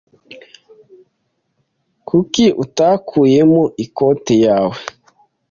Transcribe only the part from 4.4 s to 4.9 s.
yawe?